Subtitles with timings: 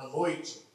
[0.00, 0.66] à noite,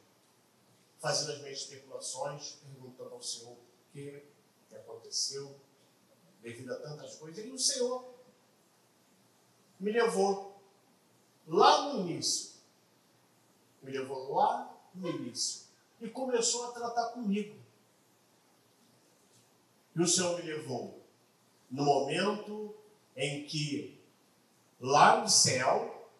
[1.00, 3.60] fazendo as minhas especulações, perguntando ao Senhor o
[3.92, 4.24] que,
[4.70, 5.60] que aconteceu
[6.42, 7.44] devido a tantas coisas.
[7.44, 8.06] E o Senhor
[9.80, 10.62] me levou
[11.48, 12.54] lá no início.
[13.82, 15.66] Me levou lá no início.
[16.00, 17.60] E começou a tratar comigo.
[19.96, 21.02] E o Senhor me levou
[21.72, 22.76] no momento
[23.16, 24.00] em que
[24.80, 26.12] lá no céu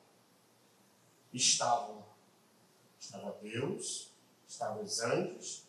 [1.32, 1.95] estavam
[3.16, 4.12] estava Deus,
[4.48, 5.64] estavam os anjos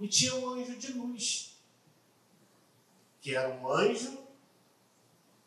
[0.00, 1.56] e tinha um anjo de luz,
[3.20, 4.18] que era um anjo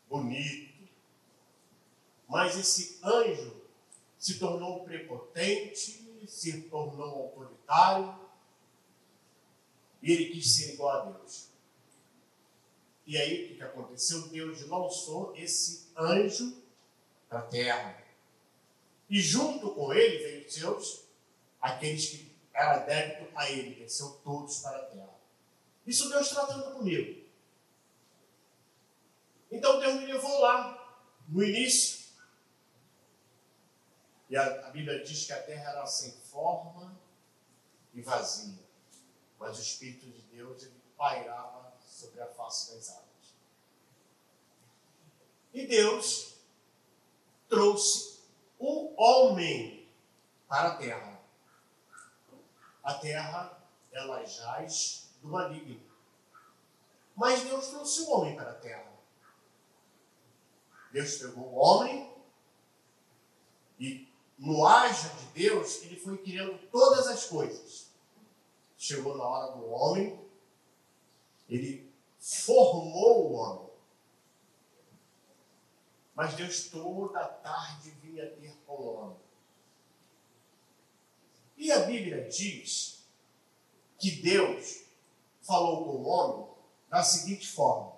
[0.08, 0.88] bonito.
[2.26, 3.62] Mas esse anjo
[4.18, 8.18] se tornou prepotente, se tornou autoritário,
[10.02, 11.48] e ele quis ser igual a Deus.
[13.06, 14.28] E aí o que, aconteceu?
[14.28, 16.56] Deus lançou esse anjo
[17.28, 18.04] para a terra.
[19.08, 21.05] E junto com ele veio seus,
[21.66, 25.14] aqueles que era débito a ele, desceu todos para a terra.
[25.86, 27.24] Isso Deus tratando comigo.
[29.50, 32.06] Então Deus me levou lá, no início.
[34.28, 36.98] E a, a Bíblia diz que a terra era sem forma
[37.94, 38.58] e vazia.
[39.38, 43.06] Mas o Espírito de Deus ele pairava sobre a face das águas.
[45.52, 46.36] E Deus
[47.48, 48.20] trouxe
[48.58, 49.88] o homem
[50.48, 51.15] para a terra.
[52.86, 55.82] A terra, ela jaz do maligno.
[57.16, 58.92] Mas Deus trouxe o homem para a terra.
[60.92, 62.14] Deus pegou o homem
[63.80, 67.90] e no haja de Deus, ele foi criando todas as coisas.
[68.78, 70.24] Chegou na hora do homem,
[71.48, 73.70] ele formou o homem.
[76.14, 79.25] Mas Deus toda tarde vinha ter com o homem.
[81.66, 83.04] E a Bíblia diz
[83.98, 84.84] que Deus
[85.42, 86.46] falou com o homem
[86.88, 87.90] da seguinte forma: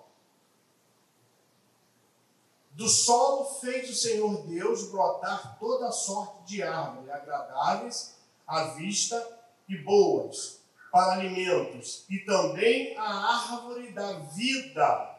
[2.71, 8.15] Do solo fez o Senhor Deus brotar toda sorte de árvores agradáveis
[8.47, 15.15] à vista e boas, para alimentos, e também a árvore da vida,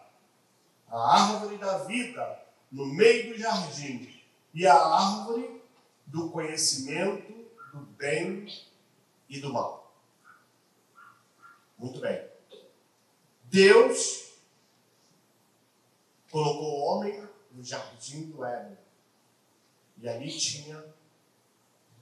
[0.89, 4.13] a árvore da vida no meio do jardim,
[4.53, 5.63] e a árvore
[6.05, 7.40] do conhecimento
[8.01, 8.53] bem
[9.29, 9.95] e do mal.
[11.79, 12.29] Muito bem.
[13.45, 14.35] Deus
[16.31, 18.79] colocou o homem no jardim do Éden.
[19.99, 20.83] E ali tinha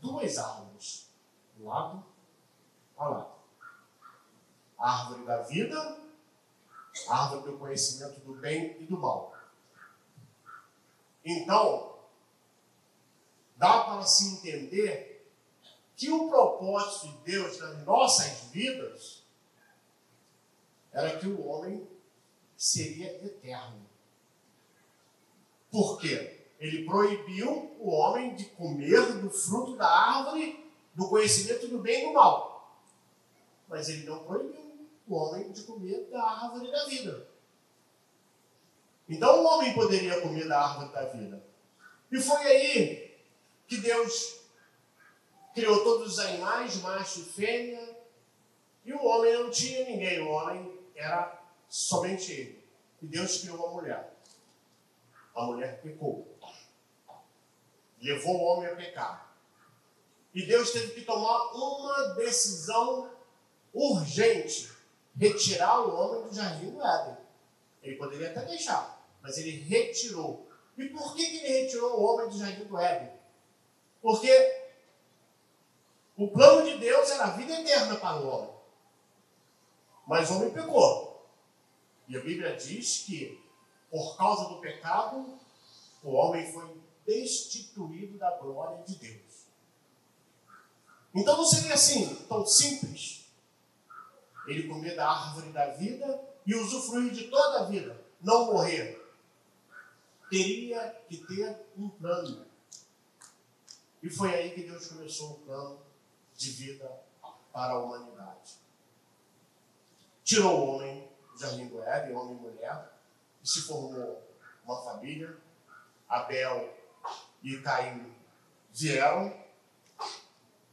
[0.00, 1.10] duas árvores,
[1.58, 2.04] lado
[2.96, 3.38] a lado
[4.78, 5.98] a árvore da vida,
[7.08, 9.36] a árvore do conhecimento do bem e do mal.
[11.24, 11.98] Então,
[13.56, 15.17] dá para se entender
[15.98, 19.24] que o propósito de Deus nas nossas vidas
[20.92, 21.86] era que o homem
[22.56, 23.84] seria eterno.
[25.72, 26.46] Por quê?
[26.60, 32.06] Ele proibiu o homem de comer do fruto da árvore do conhecimento do bem e
[32.06, 32.80] do mal.
[33.68, 37.28] Mas ele não proibiu o homem de comer da árvore da vida.
[39.08, 41.42] Então o homem poderia comer da árvore da vida.
[42.10, 43.18] E foi aí
[43.66, 44.37] que Deus
[45.58, 47.96] criou todos os animais, macho e fêmea,
[48.84, 52.64] e o homem não tinha ninguém, o homem era somente ele.
[53.02, 54.14] E Deus criou a mulher.
[55.34, 56.26] A mulher pecou.
[58.00, 59.36] Levou o homem a pecar.
[60.32, 63.10] E Deus teve que tomar uma decisão
[63.74, 64.72] urgente
[65.16, 67.16] retirar o homem do jardim do Éden.
[67.82, 70.48] Ele poderia até deixar, mas ele retirou.
[70.76, 73.10] E por que, que ele retirou o homem do jardim do Éden?
[74.00, 74.57] Porque
[76.18, 78.54] o plano de Deus era a vida eterna para o homem.
[80.04, 81.24] Mas o homem pecou.
[82.08, 83.40] E a Bíblia diz que,
[83.88, 85.38] por causa do pecado,
[86.02, 89.46] o homem foi destituído da glória de Deus.
[91.14, 93.24] Então não seria assim, tão simples
[94.48, 99.06] ele comer da árvore da vida e usufruir de toda a vida, não morrer.
[100.28, 102.44] Teria que ter um plano.
[104.02, 105.87] E foi aí que Deus começou o plano
[106.38, 106.88] de vida
[107.52, 108.54] para a humanidade.
[110.22, 112.92] Tirou o homem do jardim do Éden, homem e mulher,
[113.42, 114.22] e se formou
[114.64, 115.36] uma família.
[116.08, 116.74] Abel
[117.42, 118.14] e Caim
[118.72, 119.36] vieram.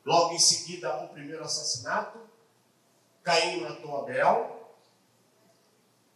[0.06, 2.20] Logo em seguida, o primeiro assassinato
[3.24, 4.72] Caim matou Abel.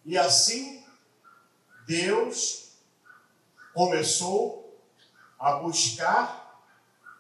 [0.06, 0.86] E assim,
[1.88, 2.78] Deus
[3.74, 4.80] começou
[5.40, 6.64] a buscar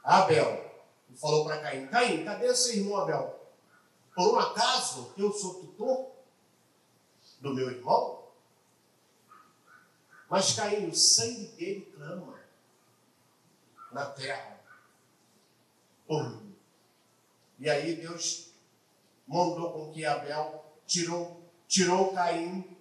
[0.03, 0.69] Abel,
[1.19, 3.39] falou para Caim: Caim, cadê seu irmão Abel?
[4.16, 6.12] Por um acaso eu sou tutor
[7.39, 8.27] do meu irmão?
[10.30, 12.39] Mas Caim, o sangue dele clama
[13.92, 14.60] na terra
[16.07, 16.56] por mim.
[17.60, 18.51] E aí Deus
[19.27, 22.77] mandou com que Abel tirou, tirou Caim,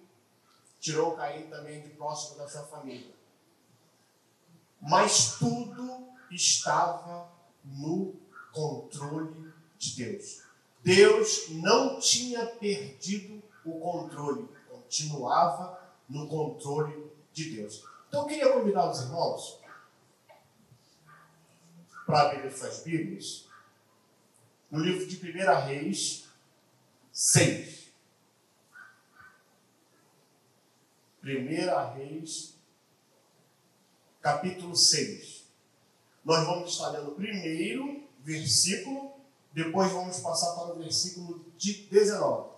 [0.79, 3.13] tirou Caim também de próximo da sua família.
[4.81, 7.29] Mas tudo estava
[7.63, 8.13] no
[8.51, 10.43] controle de Deus.
[10.83, 17.83] Deus não tinha perdido o controle, continuava no controle de Deus.
[18.07, 19.59] Então eu queria convidar os irmãos
[22.05, 23.47] para abrir suas Bíblias
[24.71, 26.27] no livro de 1 Reis
[27.11, 27.89] 6.
[31.23, 32.55] 1 Reis,
[34.21, 35.43] capítulo 6.
[36.23, 39.13] Nós vamos estar lendo primeiro versículo,
[39.53, 42.49] depois vamos passar para o versículo 19.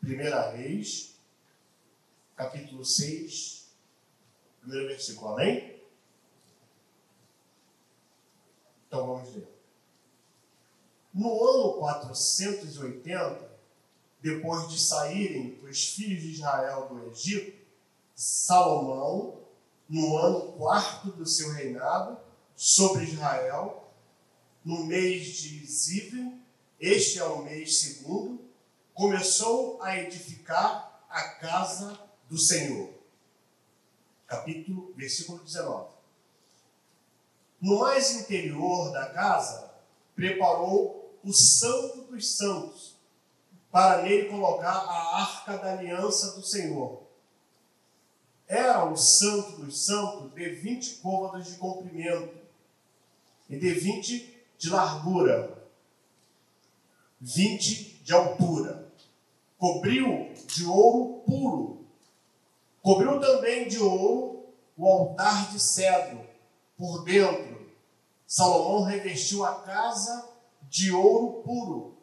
[0.00, 1.16] Primeira Reis,
[2.36, 3.66] capítulo 6,
[4.60, 5.82] primeiro versículo, amém?
[8.86, 9.48] Então vamos ler.
[11.12, 13.50] No ano 480,
[14.20, 17.56] depois de saírem os filhos de Israel do Egito,
[18.14, 19.45] Salomão,
[19.88, 22.18] no ano quarto do seu reinado
[22.54, 23.92] sobre Israel,
[24.64, 26.40] no mês de Ziv,
[26.80, 28.44] este é o mês segundo,
[28.92, 31.98] começou a edificar a casa
[32.28, 32.90] do Senhor.
[34.26, 35.90] Capítulo, versículo 19.
[37.60, 39.70] No mais interior da casa,
[40.14, 42.96] preparou o Santo dos Santos,
[43.70, 47.05] para nele colocar a arca da aliança do Senhor.
[48.48, 52.34] Era o Santo dos Santos de 20 côvados de comprimento
[53.48, 55.68] e de 20 de largura,
[57.20, 58.86] 20 de altura.
[59.58, 61.86] Cobriu de ouro puro.
[62.82, 64.46] Cobriu também de ouro
[64.76, 66.24] o altar de cedro
[66.76, 67.66] por dentro.
[68.26, 70.28] Salomão revestiu a casa
[70.68, 71.96] de ouro puro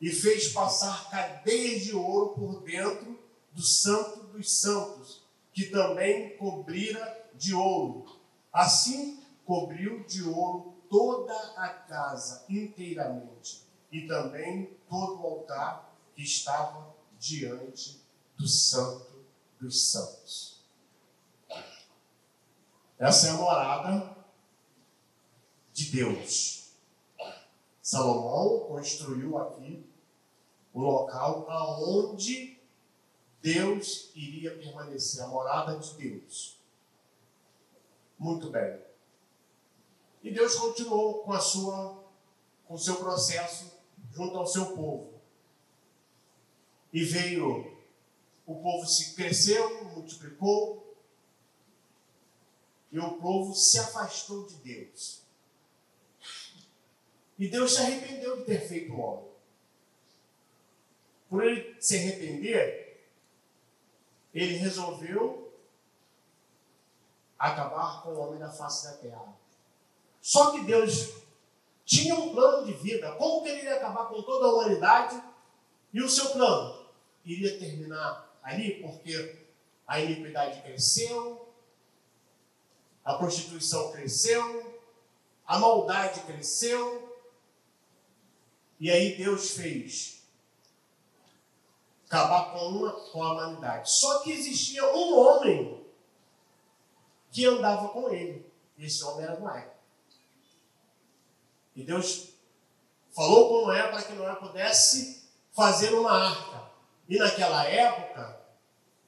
[0.00, 3.18] e fez passar cadeias de ouro por dentro
[3.52, 5.19] do Santo dos Santos,
[5.60, 8.18] que também cobrira de ouro.
[8.50, 16.94] Assim cobriu de ouro toda a casa inteiramente e também todo o altar que estava
[17.18, 18.00] diante
[18.38, 19.22] do Santo
[19.60, 20.64] dos Santos.
[22.98, 24.16] Essa é a morada
[25.74, 26.72] de Deus.
[27.82, 29.86] Salomão construiu aqui
[30.72, 32.59] o local aonde
[33.42, 36.58] Deus iria permanecer, a morada de Deus.
[38.18, 38.78] Muito bem.
[40.22, 42.00] E Deus continuou com a sua
[42.66, 43.72] com o seu processo
[44.12, 45.20] junto ao seu povo.
[46.92, 47.76] E veio
[48.46, 50.96] o povo se cresceu, multiplicou,
[52.92, 55.22] e o povo se afastou de Deus.
[57.38, 59.30] E Deus se arrependeu de ter feito o homem.
[61.28, 62.79] Por ele se arrepender,
[64.32, 65.52] ele resolveu
[67.38, 69.34] acabar com o homem da face da terra.
[70.20, 71.14] Só que Deus
[71.84, 73.12] tinha um plano de vida.
[73.12, 75.20] Como que ele iria acabar com toda a humanidade?
[75.92, 76.86] E o seu plano
[77.24, 79.46] iria terminar ali porque
[79.86, 81.52] a iniquidade cresceu,
[83.04, 84.80] a prostituição cresceu,
[85.46, 87.18] a maldade cresceu.
[88.78, 90.19] E aí Deus fez
[92.10, 93.88] acabar com, uma, com a humanidade.
[93.88, 95.86] Só que existia um homem
[97.30, 98.44] que andava com ele.
[98.76, 99.70] Esse homem era Noé.
[101.76, 102.30] E Deus
[103.14, 106.70] falou com Noé para que Noé pudesse fazer uma arca.
[107.08, 108.40] E naquela época,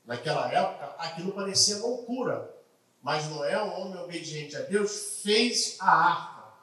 [0.04, 2.54] naquela época, aquilo parecia loucura.
[3.02, 6.54] Mas Noé, um homem obediente a Deus, fez a arca.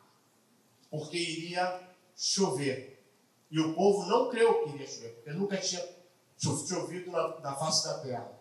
[0.90, 1.82] Porque iria
[2.16, 3.04] chover.
[3.52, 5.99] E o povo não creu que iria chover, porque nunca tinha
[6.40, 8.32] chovido na, na face da terra.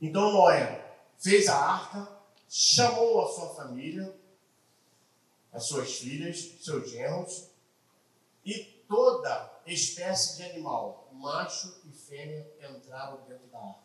[0.00, 4.14] Então Noé fez a arca, chamou a sua família,
[5.52, 7.50] as suas filhas, seus genros
[8.44, 13.84] e toda espécie de animal, macho e fêmea, entraram dentro da arca.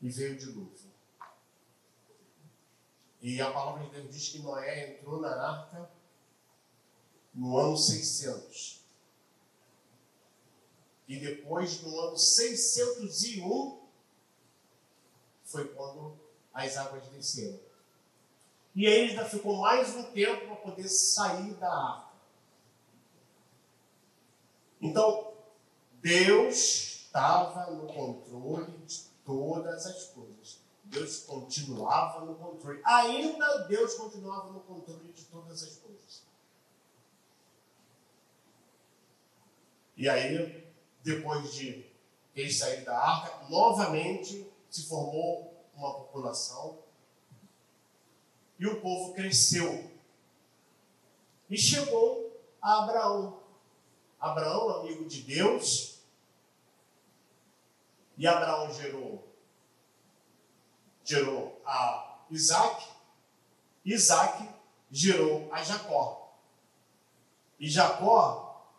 [0.00, 0.90] E veio o dilúvio.
[3.20, 5.90] E a palavra de Deus diz que Noé entrou na arca
[7.34, 8.79] no ano 600
[11.10, 13.80] e depois, no ano 601,
[15.42, 16.16] foi quando
[16.54, 17.58] as águas desceram.
[18.76, 22.12] E aí ainda ficou mais um tempo para poder sair da arca.
[24.80, 25.32] Então,
[26.00, 26.54] Deus
[27.02, 30.60] estava no controle de todas as coisas.
[30.84, 32.80] Deus continuava no controle.
[32.84, 36.22] Ainda Deus continuava no controle de todas as coisas.
[39.96, 40.59] E aí,
[41.02, 41.86] depois de
[42.34, 46.78] eles saírem da arca, novamente se formou uma população
[48.58, 49.90] e o povo cresceu.
[51.48, 53.40] E chegou a Abraão.
[54.20, 55.98] Abraão, amigo de Deus,
[58.18, 59.26] e Abraão gerou,
[61.02, 62.86] gerou a Isaac,
[63.82, 64.46] Isaac
[64.90, 66.36] gerou a Jacó.
[67.58, 68.70] E Jacó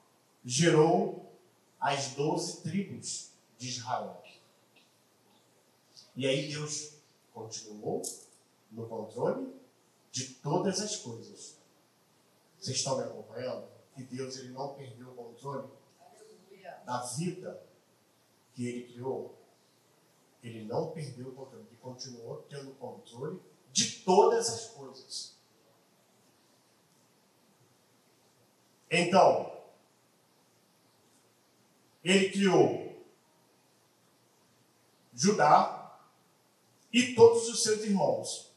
[0.45, 1.20] gerou
[1.81, 4.21] as doze tribos de Israel.
[6.15, 6.93] E aí Deus
[7.33, 8.03] continuou
[8.71, 9.51] no controle
[10.11, 11.57] de todas as coisas.
[12.59, 13.67] Vocês estão me acompanhando?
[13.95, 15.67] Que Deus ele não perdeu o controle
[16.85, 17.63] da vida
[18.53, 19.35] que ele criou.
[20.43, 23.39] Ele não perdeu o controle, ele continuou tendo controle
[23.71, 25.35] de todas as coisas.
[28.89, 29.50] Então,
[32.03, 32.91] ele criou
[35.13, 35.99] Judá
[36.91, 38.51] e todos os seus irmãos.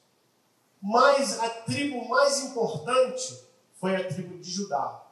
[0.81, 3.43] Mas a tribo mais importante
[3.75, 5.03] foi a tribo de Judá,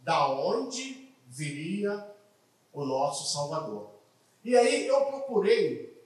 [0.00, 2.14] da onde viria
[2.72, 3.90] o nosso Salvador.
[4.44, 5.96] E aí eu procurei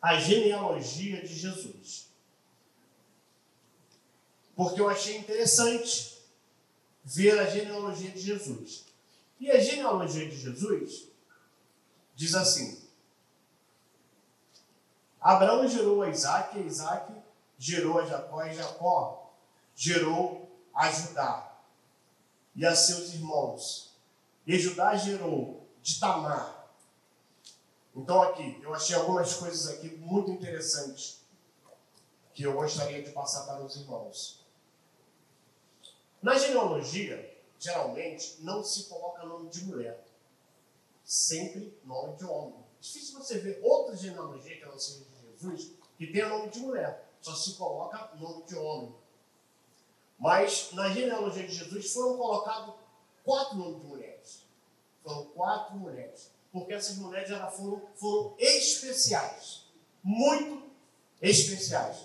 [0.00, 2.08] a genealogia de Jesus.
[4.54, 6.22] Porque eu achei interessante
[7.02, 8.84] ver a genealogia de Jesus.
[9.44, 11.06] E a genealogia de Jesus
[12.14, 12.82] diz assim:
[15.20, 17.12] Abraão gerou a Isaac, e Isaac
[17.58, 19.34] gerou a Jacó, e Jacó
[19.76, 21.58] gerou a Judá
[22.56, 23.94] e a seus irmãos.
[24.46, 26.70] E Judá gerou de Tamar.
[27.94, 31.20] Então aqui, eu achei algumas coisas aqui muito interessantes
[32.32, 34.42] que eu gostaria de passar para os irmãos.
[36.22, 40.04] Na genealogia, geralmente, não se coloca nome de mulher.
[41.04, 42.64] Sempre nome de homem.
[42.80, 47.08] Difícil você ver outra genealogia que não seja de Jesus que tenha nome de mulher
[47.20, 48.94] só se coloca nome de homem.
[50.18, 52.74] Mas na genealogia de Jesus foram colocados
[53.24, 54.42] quatro nomes de mulheres.
[55.02, 56.30] Foram quatro mulheres.
[56.52, 59.64] Porque essas mulheres já foram, foram especiais.
[60.02, 60.70] Muito
[61.20, 62.04] especiais.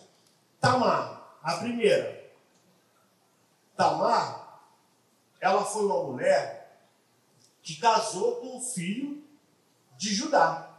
[0.59, 2.31] Tamar, a primeira.
[3.75, 4.38] Tamar,
[5.39, 6.81] ela foi uma mulher
[7.61, 9.23] que casou com o filho
[9.97, 10.77] de Judá.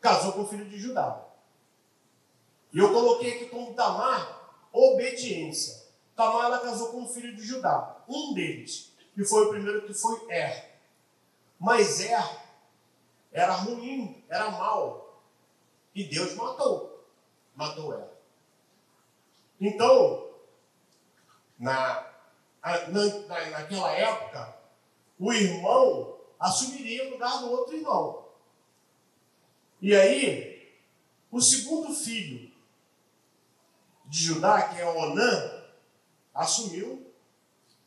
[0.00, 1.24] Casou com o filho de Judá.
[2.72, 5.82] E eu coloquei aqui como Tamar, obediência.
[6.16, 9.94] Tamar ela casou com um filho de Judá, um deles, que foi o primeiro que
[9.94, 10.78] foi Er.
[11.58, 12.42] Mas Er
[13.32, 15.22] era ruim, era mau.
[15.94, 17.06] E Deus matou.
[17.54, 18.08] Matou Er.
[19.60, 20.30] Então,
[21.58, 22.11] na,
[22.62, 24.56] na, naquela época,
[25.18, 28.28] o irmão assumiria o lugar do outro irmão.
[29.80, 30.72] E aí,
[31.30, 32.52] o segundo filho
[34.06, 35.64] de Judá, que é Onã,
[36.34, 37.06] assumiu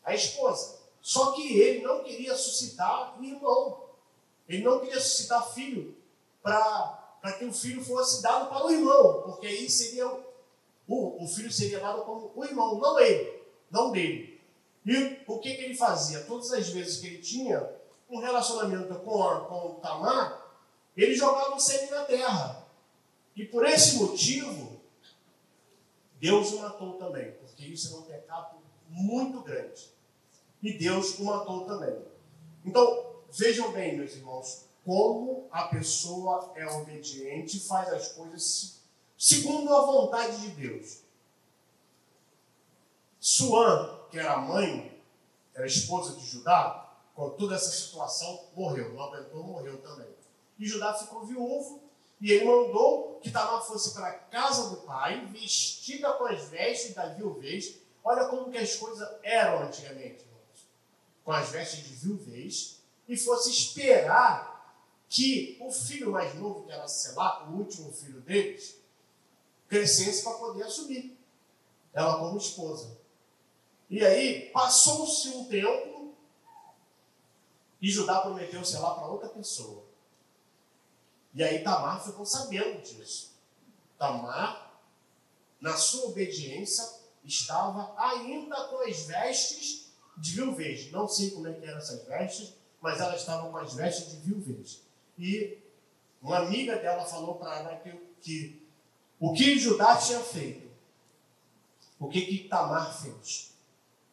[0.04, 0.80] a esposa.
[1.02, 3.86] Só que ele não queria suscitar irmão.
[4.48, 5.96] Ele não queria suscitar filho
[6.42, 10.08] para que o filho fosse dado para o irmão, porque aí seria
[10.88, 13.42] o, o filho seria dado como o irmão, não ele,
[13.72, 14.35] não dele.
[14.86, 16.24] E o que, que ele fazia?
[16.26, 17.68] Todas as vezes que ele tinha
[18.10, 20.46] um relacionamento com, com o Tamar,
[20.96, 22.68] ele jogava o sêmen na terra.
[23.36, 24.80] E por esse motivo,
[26.20, 29.90] Deus o matou também, porque isso é um pecado muito grande.
[30.62, 31.98] E Deus o matou também.
[32.64, 38.82] Então, vejam bem, meus irmãos, como a pessoa é obediente e faz as coisas
[39.18, 41.02] segundo a vontade de Deus.
[43.20, 44.98] Suã, que era mãe,
[45.54, 48.94] era esposa de Judá, com toda essa situação, morreu.
[48.94, 50.08] Não morreu também.
[50.58, 51.84] E Judá ficou viúvo
[52.22, 56.94] e ele mandou que Tamar fosse para a casa do pai, vestida com as vestes
[56.94, 57.76] da viuvez.
[58.06, 60.70] Olha como que as coisas eram antigamente, irmãos.
[61.26, 62.80] Com as vestes de viuvez.
[63.10, 64.80] E fosse esperar
[65.10, 68.78] que o filho mais novo, que era Selá, o último filho deles,
[69.68, 71.20] crescesse para poder assumir.
[71.94, 73.04] Ela como esposa.
[73.90, 75.96] E aí, passou-se um tempo
[77.82, 79.84] e Judá prometeu Selá para outra pessoa.
[81.36, 83.34] E aí Tamar ficou sabendo disso.
[83.98, 84.82] Tamar,
[85.60, 86.84] na sua obediência,
[87.24, 90.92] estava ainda com as vestes de viuvez.
[90.92, 94.18] Não sei como é que eram essas vestes, mas ela estava com as vestes de
[94.18, 94.82] viuvez.
[95.18, 95.60] E
[96.22, 98.68] uma amiga dela falou para ela que, que
[99.20, 100.70] o que Judá tinha feito,
[102.00, 103.55] o que, que Tamar fez.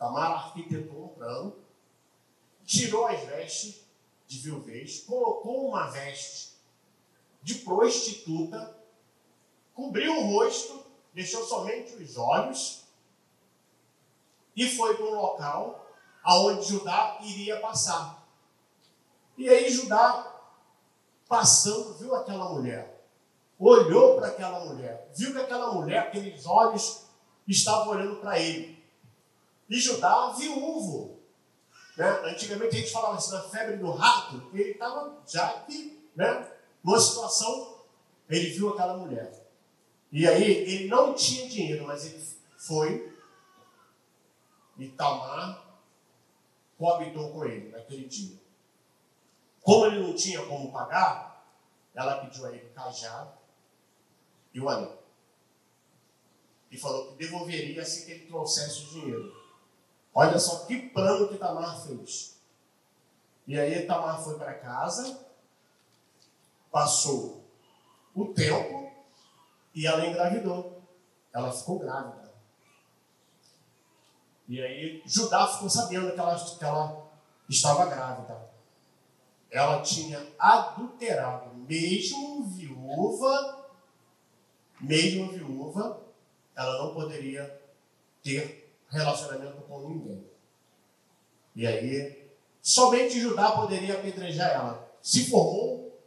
[0.03, 1.57] Tamar arquitetou um plano,
[2.65, 3.85] tirou as vestes
[4.27, 6.57] de viuvez, colocou uma veste
[7.41, 8.77] de prostituta,
[9.73, 12.83] cobriu o rosto, deixou somente os olhos
[14.57, 15.87] e foi para um local
[16.25, 18.27] aonde Judá iria passar.
[19.39, 20.43] E aí Judá,
[21.29, 23.07] passando, viu aquela mulher,
[23.57, 27.05] olhou para aquela mulher, viu que aquela mulher, aqueles olhos
[27.47, 28.72] estavam olhando para ele.
[29.69, 31.21] E Judá, viúvo,
[31.97, 32.09] né?
[32.25, 36.49] Antigamente a gente falava assim, na febre do rato, ele estava já aqui, né?
[36.83, 37.81] numa situação,
[38.29, 39.33] ele viu aquela mulher.
[40.11, 42.23] E aí, ele não tinha dinheiro, mas ele
[42.59, 43.13] foi
[44.79, 45.65] e Tamar
[46.77, 48.37] coabitou com ele naquele dia.
[49.61, 51.47] Como ele não tinha como pagar,
[51.95, 53.33] ela pediu a ele cajado
[54.53, 55.01] e o anel.
[56.71, 59.42] E falou que devolveria assim que ele trouxesse o dinheiro.
[60.15, 62.39] Olha só que plano que Tamar fez.
[63.47, 65.27] E aí Tamar foi para casa,
[66.71, 67.43] passou
[68.15, 68.93] o tempo
[69.75, 70.83] e ela engravidou.
[71.33, 72.31] Ela ficou grávida.
[74.49, 77.11] E aí Judá ficou sabendo que ela, que ela
[77.49, 78.51] estava grávida.
[79.51, 83.67] Ela tinha adulterado, mesmo viúva,
[84.81, 86.01] mesmo viúva,
[86.55, 87.61] ela não poderia
[88.23, 88.62] ter
[88.93, 90.25] relacionamento com ninguém.
[91.55, 92.31] E aí,
[92.61, 94.89] somente Judá poderia apedrejar ela.
[95.03, 96.01] Se formou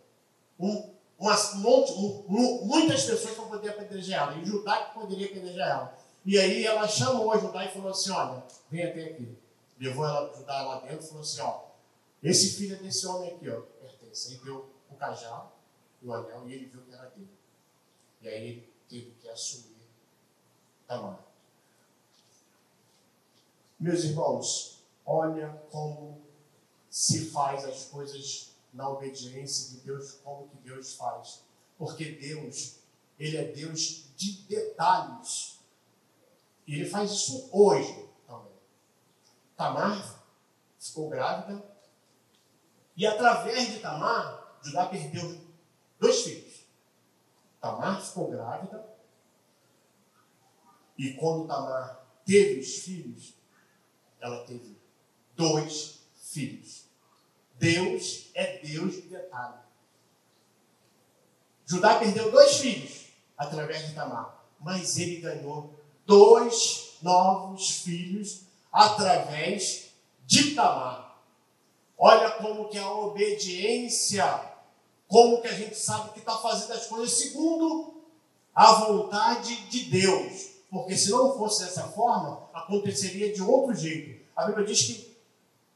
[0.59, 5.67] um, uma, um, um, muitas pessoas para poder apedrejar ela, e Judá que poderia apedrejar
[5.67, 5.97] ela.
[6.25, 9.37] E aí ela chamou a Judá e falou assim: Olha, vem até aqui.
[9.79, 11.65] Levou ela, Judá lá dentro e falou assim: Ó,
[12.23, 14.33] esse filho é desse homem aqui, ó, pertence.
[14.33, 15.55] Aí deu o cajado
[16.05, 17.29] o anel e ele viu que era dele.
[18.21, 19.75] E aí teve que assumir
[20.87, 21.19] Tamar.
[23.79, 26.21] Meus irmãos, olha como
[26.89, 31.43] se faz as coisas na obediência de Deus, como que Deus faz.
[31.77, 32.79] Porque Deus,
[33.19, 35.59] Ele é Deus de detalhes.
[36.65, 38.53] E Ele faz isso hoje também.
[39.57, 40.23] Tamar
[40.79, 41.63] ficou grávida.
[42.95, 45.37] E através de Tamar, Judá perdeu
[45.99, 46.65] dois filhos.
[47.59, 48.87] Tamar ficou grávida.
[50.97, 53.35] E quando Tamar teve os filhos,
[54.25, 54.75] ela teve
[55.35, 56.85] dois filhos.
[57.59, 59.59] Deus é Deus de detalhe.
[61.65, 63.05] Judá perdeu dois filhos
[63.37, 65.73] através de Tamar, mas ele ganhou
[66.05, 69.91] dois novos filhos através
[70.25, 71.21] de Tamar.
[71.97, 74.25] Olha como que a obediência,
[75.07, 78.03] como que a gente sabe que está fazendo as coisas segundo
[78.53, 80.55] a vontade de Deus.
[80.69, 84.14] Porque se não fosse dessa forma, aconteceria de outro jeito.
[84.35, 85.17] A Bíblia diz que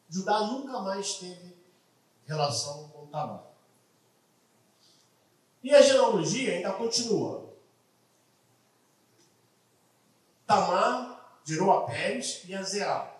[0.09, 1.55] Judá nunca mais teve
[2.25, 3.43] relação com Tamar.
[5.63, 7.53] E a genealogia ainda continua.
[10.45, 13.15] Tamar gerou a Pérez e a Zerá.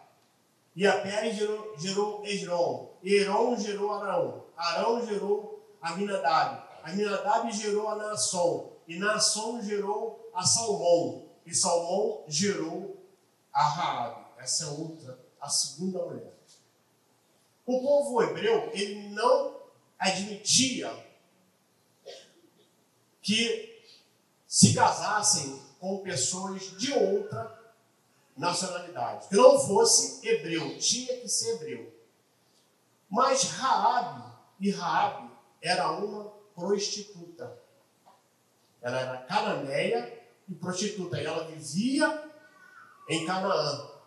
[0.75, 2.97] E a Pérez gerou, gerou.
[3.03, 4.45] E Heron gerou Arão.
[4.57, 6.67] Arão gerou Aminadab.
[6.83, 8.73] Aminadab gerou a Naasson.
[8.87, 11.29] E Naasson gerou a Salmão.
[11.45, 12.97] E Salmão gerou
[13.53, 14.25] a Raabe.
[14.37, 16.33] Essa é outra a segunda mulher.
[17.65, 19.57] O povo hebreu, ele não
[19.97, 20.91] admitia
[23.21, 23.83] que
[24.47, 27.57] se casassem com pessoas de outra
[28.35, 31.93] nacionalidade, que não fosse hebreu, tinha que ser hebreu.
[33.09, 35.29] Mas Raabe, e Raabe
[35.61, 36.25] era uma
[36.55, 37.57] prostituta.
[38.81, 42.31] Ela era cananeia e prostituta, e ela vivia
[43.09, 43.98] em Canaã.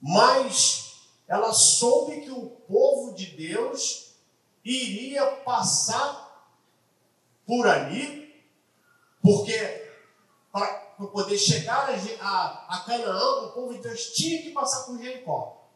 [0.00, 4.14] Mas ela soube que o povo de Deus
[4.64, 6.28] iria passar
[7.46, 8.44] por ali,
[9.22, 9.88] porque
[10.52, 10.66] para
[11.12, 15.68] poder chegar a, a, a Canaã, o povo de Deus tinha que passar por Jericó.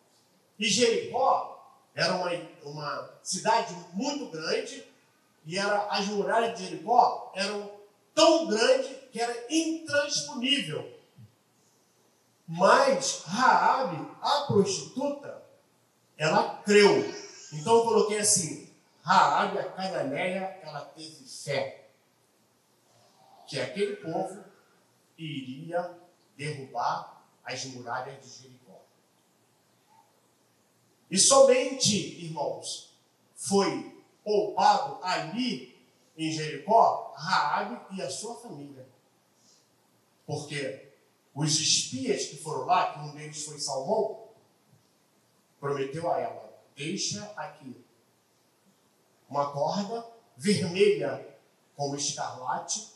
[0.58, 1.54] E Jericó
[1.94, 2.30] era uma,
[2.64, 4.87] uma cidade muito grande,
[5.46, 7.70] e era, as muralhas de Jericó eram
[8.14, 10.92] tão grandes que era intransponível.
[12.46, 15.42] Mas Raabe, a prostituta,
[16.16, 17.02] ela creu.
[17.52, 18.70] Então eu coloquei assim:
[19.02, 21.88] Raabe, a cananeia, ela teve fé
[23.46, 24.44] que aquele povo
[25.16, 25.98] iria
[26.37, 28.83] derrubar as muralhas de Jericó.
[31.11, 32.96] E somente, irmãos,
[33.35, 35.78] foi poupado ali
[36.16, 38.88] em Jericó Raabe e a sua família.
[40.26, 40.93] Porque
[41.35, 44.29] os espias que foram lá, que um deles foi Salmão,
[45.59, 47.85] prometeu a ela: deixa aqui
[49.29, 51.37] uma corda vermelha
[51.77, 52.92] como escarlate,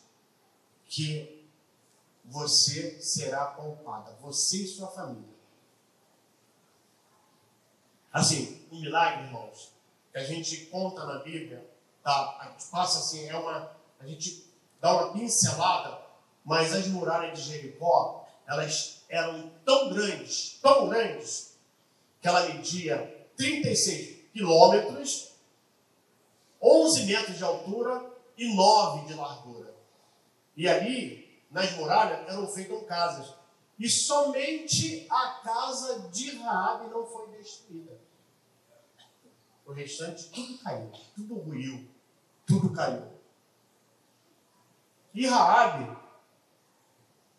[0.84, 1.48] que
[2.24, 5.36] você será poupada, você e sua família.
[8.12, 9.72] Assim, um milagre, irmãos,
[10.12, 11.68] que a gente conta na Bíblia,
[12.02, 12.38] tá?
[12.40, 14.46] A gente passa assim, é uma, a gente
[14.80, 16.00] dá uma pincelada,
[16.44, 21.58] mas as muralhas de Jericó, elas eram tão grandes, tão grandes,
[22.20, 25.34] que ela media 36 quilômetros,
[26.60, 29.74] 11 metros de altura e 9 de largura.
[30.56, 33.34] E ali, nas muralhas, eram feitas casas.
[33.78, 38.00] E somente a casa de Raabe não foi destruída.
[39.64, 41.86] O restante tudo caiu, tudo ruiu,
[42.46, 43.06] tudo caiu.
[45.14, 45.96] E Raabe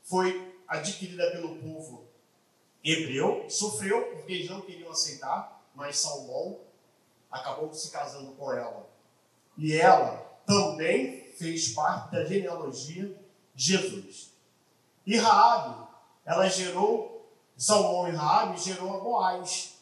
[0.04, 2.08] foi adquirida pelo povo
[2.84, 6.60] hebreu, sofreu porque eles não queriam aceitar, mas Salmão
[7.30, 8.88] acabou se casando com ela.
[9.58, 13.16] E ela também fez parte da genealogia
[13.54, 14.32] de Jesus.
[15.06, 15.88] E Raabe,
[16.26, 17.28] ela gerou,
[17.58, 19.78] Salmão e Raabe gerou a Boaz.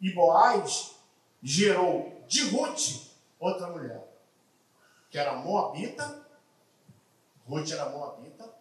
[0.00, 0.96] E Boaz
[1.42, 4.04] gerou de Ruth outra mulher,
[5.10, 6.26] que era Moabita.
[7.46, 8.52] Ruth era Moabita.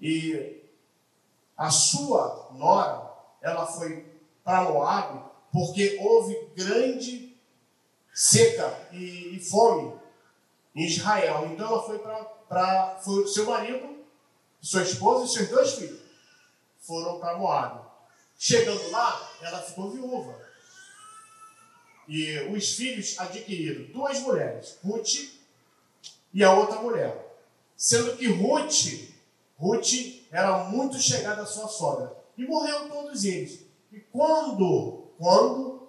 [0.00, 0.63] E
[1.56, 4.06] a sua nora, ela foi
[4.42, 7.36] para Moab porque houve grande
[8.12, 9.94] seca e, e fome
[10.74, 11.46] em Israel.
[11.46, 14.04] Então ela foi para seu marido,
[14.60, 16.00] sua esposa e seus dois filhos
[16.80, 17.84] foram para Moab.
[18.38, 20.38] Chegando lá, ela ficou viúva.
[22.06, 25.30] E os filhos adquiriram duas mulheres, Ruth
[26.32, 27.38] e a outra mulher.
[27.76, 29.08] Sendo que Ruth,
[29.56, 32.12] Ruth era muito chegada à sua sogra.
[32.36, 33.64] E morreram todos eles.
[33.92, 35.88] E quando, quando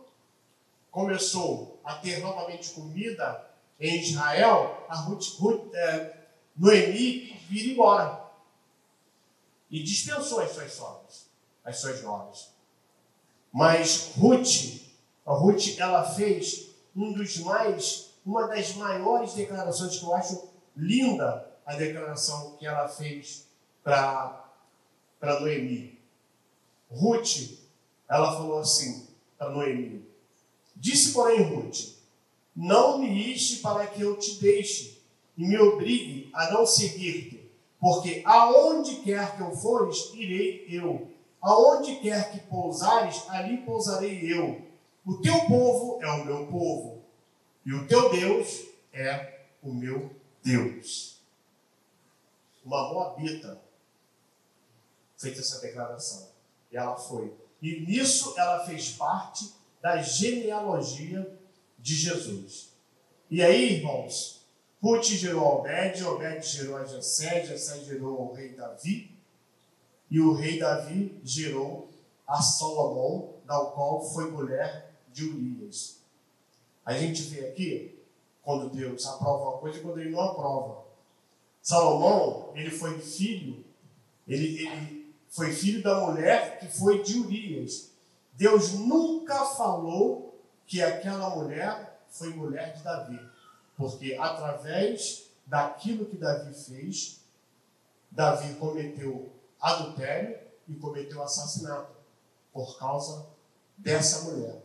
[0.91, 6.17] começou a ter novamente comida em Israel, a Ruth, Ruth é,
[6.55, 8.23] Noemi vir embora.
[9.71, 11.25] E dispensou as suas sogras,
[11.63, 12.51] as suas noras.
[13.51, 14.79] Mas Ruth,
[15.25, 21.51] a Ruth, ela fez um dos mais, uma das maiores declarações que eu acho linda
[21.65, 23.45] a declaração que ela fez
[23.86, 26.00] para Noemi.
[26.89, 27.60] Ruth,
[28.10, 30.04] ela falou assim para Noemi:
[30.76, 31.93] Disse, porém, Ruth:
[32.56, 35.00] Não me iste para que eu te deixe
[35.38, 37.48] e me obrigue a não seguir-te,
[37.80, 41.12] porque aonde quer que eu fores, irei eu.
[41.41, 44.65] Aonde quer que pousares, ali pousarei eu.
[45.06, 47.04] O teu povo é o meu povo,
[47.63, 50.10] e o teu Deus é o meu
[50.41, 51.19] Deus.
[52.63, 53.64] Uma moabita
[55.17, 56.30] feita essa declaração.
[56.71, 57.34] E ela foi.
[57.62, 61.38] E nisso ela fez parte da genealogia
[61.80, 62.69] de Jesus.
[63.30, 64.45] E aí, irmãos,
[64.82, 69.12] Ruth gerou Obed, Obed gerou a Jessé, Jessé gerou o rei Davi,
[70.10, 71.89] e o rei Davi gerou
[72.28, 75.99] a Salomão, da qual foi mulher de Urias.
[76.86, 77.99] A gente vê aqui,
[78.43, 80.86] quando Deus aprova uma coisa e quando ele não aprova.
[81.62, 83.65] Salomão, ele foi filho,
[84.28, 85.05] ele, ele
[85.36, 87.91] foi filho da mulher que foi de Urias.
[88.34, 93.19] Deus nunca falou que aquela mulher foi mulher de Davi,
[93.76, 97.19] porque através daquilo que Davi fez,
[98.10, 101.93] Davi cometeu adultério e cometeu assassinato
[102.54, 103.26] por causa
[103.78, 104.63] dessa mulher.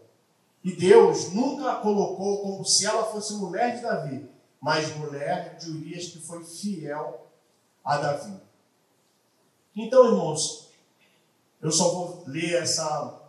[0.62, 4.30] E Deus nunca a colocou como se ela fosse mulher de Davi,
[4.60, 7.26] mas mulher de Urias que foi fiel
[7.84, 8.49] a Davi.
[9.74, 10.70] Então, irmãos,
[11.62, 13.20] eu só vou ler essa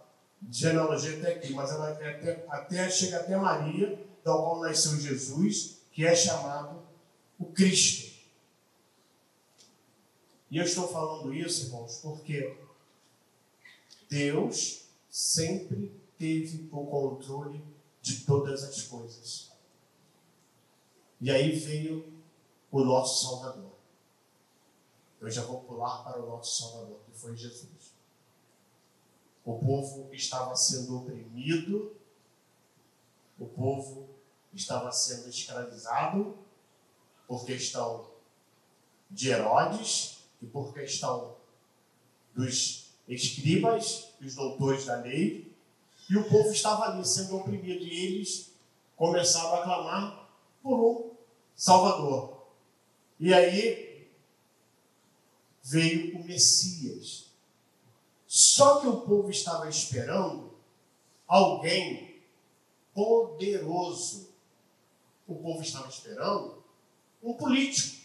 [0.49, 5.77] genealogia até aqui, mas ela é até, até, chega até Maria, da qual nasceu Jesus,
[5.91, 6.81] que é chamado
[7.37, 8.11] o Cristo.
[10.49, 12.57] E eu estou falando isso, irmãos, porque
[14.09, 17.63] Deus sempre teve o controle
[18.01, 19.51] de todas as coisas.
[21.21, 22.11] E aí veio
[22.71, 23.70] o nosso Salvador.
[25.21, 27.93] Eu já vou pular para o nosso Salvador, que foi Jesus.
[29.45, 31.95] O povo estava sendo oprimido,
[33.39, 34.09] o povo
[34.51, 36.37] estava sendo escravizado
[37.27, 38.09] por questão
[39.11, 41.35] de Herodes e por questão
[42.33, 45.53] dos escribas, os doutores da lei,
[46.09, 48.51] e o povo estava ali sendo oprimido, e eles
[48.97, 50.29] começaram a clamar
[50.63, 51.11] por um
[51.55, 52.41] Salvador.
[53.19, 53.90] E aí
[55.63, 57.31] veio o Messias.
[58.27, 60.53] Só que o povo estava esperando
[61.27, 62.21] alguém
[62.93, 64.29] poderoso.
[65.27, 66.63] O povo estava esperando
[67.21, 68.01] um político.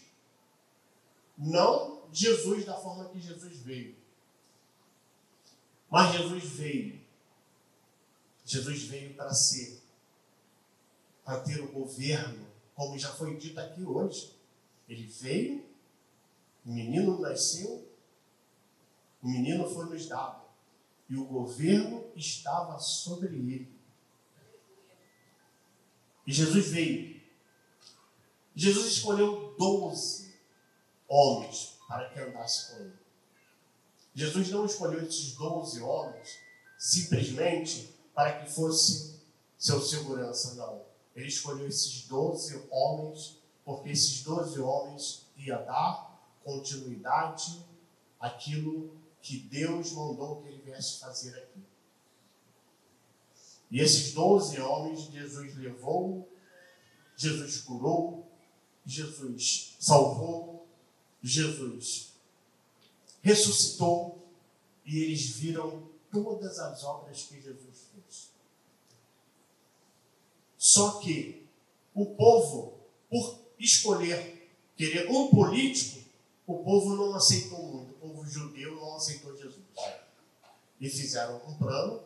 [1.37, 3.95] Não Jesus da forma que Jesus veio.
[5.89, 6.99] Mas Jesus veio.
[8.45, 9.81] Jesus veio para ser,
[11.23, 14.33] para ter o governo, como já foi dito aqui hoje.
[14.87, 15.66] Ele veio,
[16.67, 17.89] o menino nasceu,
[19.23, 20.45] o menino foi nos dado,
[21.09, 23.73] e o governo estava sobre ele.
[26.27, 27.21] E Jesus veio.
[28.53, 30.35] Jesus escolheu doze
[31.07, 32.99] homens para que andasse com ele.
[34.13, 36.37] Jesus não escolheu esses doze homens
[36.77, 39.21] simplesmente para que fosse
[39.57, 40.81] seu segurança, não.
[41.15, 46.06] Ele escolheu esses doze homens porque esses doze homens iam dar
[46.47, 47.61] continuidade
[48.17, 51.61] àquilo que Deus mandou que ele viesse fazer aqui.
[53.69, 56.31] E esses doze homens Jesus levou,
[57.17, 58.25] Jesus curou,
[58.85, 60.65] Jesus salvou,
[61.21, 62.13] Jesus
[63.21, 64.25] ressuscitou
[64.85, 68.31] e eles viram todas as obras que Jesus fez.
[70.57, 71.45] Só que
[71.93, 72.79] o povo,
[73.09, 76.06] por escolher querer um político,
[76.47, 77.91] o povo não aceitou muito.
[77.91, 79.65] O povo judeu não aceitou Jesus.
[80.79, 82.03] E fizeram um plano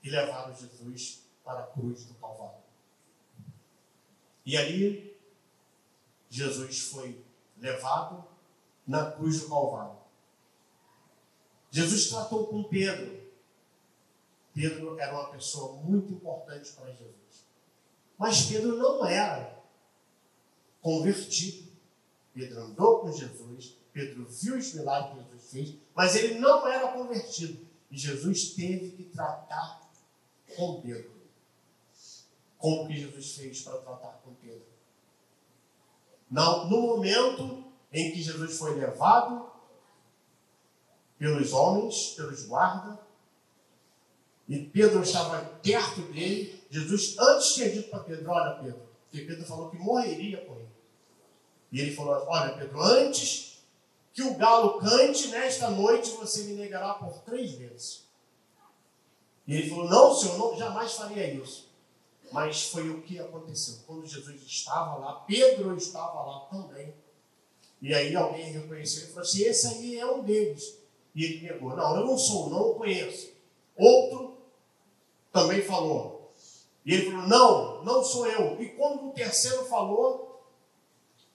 [0.00, 2.62] e levaram Jesus para a cruz do Calvário.
[4.46, 5.20] E ali,
[6.30, 7.24] Jesus foi
[7.58, 8.24] levado
[8.86, 9.98] na cruz do Calvário.
[11.70, 13.22] Jesus tratou com Pedro.
[14.54, 17.46] Pedro era uma pessoa muito importante para Jesus.
[18.16, 19.60] Mas Pedro não era
[20.80, 21.71] convertido.
[22.34, 26.92] Pedro andou com Jesus, Pedro viu os milagres que Jesus fez, mas ele não era
[26.92, 27.66] convertido.
[27.90, 29.82] E Jesus teve que tratar
[30.56, 31.12] com Pedro.
[32.56, 34.64] Como que Jesus fez para tratar com Pedro?
[36.30, 39.50] Não, no momento em que Jesus foi levado
[41.18, 42.98] pelos homens, pelos guardas,
[44.48, 46.62] e Pedro estava perto dele.
[46.70, 50.61] Jesus antes tinha dito para Pedro: Olha, Pedro, porque Pedro falou que morreria por ele.
[51.72, 53.64] E ele falou: Olha, Pedro, antes
[54.12, 58.04] que o galo cante, nesta noite você me negará por três vezes.
[59.46, 61.72] E ele falou: Não, Senhor, não, jamais faria isso.
[62.30, 63.76] Mas foi o que aconteceu.
[63.86, 66.94] Quando Jesus estava lá, Pedro estava lá também.
[67.80, 70.78] E aí alguém reconheceu e falou assim: esse aí é um deles.
[71.14, 73.32] E ele negou: não, eu não sou, não conheço.
[73.76, 74.38] Outro
[75.32, 76.32] também falou.
[76.84, 78.62] E ele falou: não, não sou eu.
[78.62, 80.31] E quando o terceiro falou,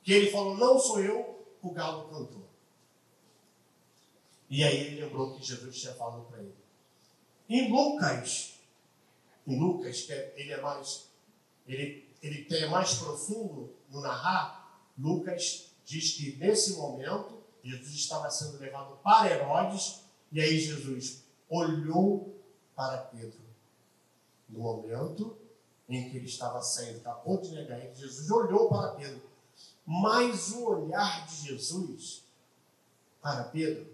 [0.07, 2.47] que ele falou: não sou eu, o galo cantou.
[4.49, 6.55] E aí ele lembrou que Jesus tinha falado para ele.
[7.49, 8.53] Em Lucas,
[9.45, 11.09] em Lucas, que é, ele é mais,
[11.67, 18.59] ele, ele é mais profundo no narrar, Lucas diz que nesse momento Jesus estava sendo
[18.59, 22.41] levado para Herodes e aí Jesus olhou
[22.73, 23.41] para Pedro.
[24.47, 25.37] No momento
[25.89, 29.27] em que ele estava saindo, acabou de negar Jesus olhou para Pedro.
[29.89, 32.25] Mas o olhar de Jesus
[33.21, 33.89] para Pedro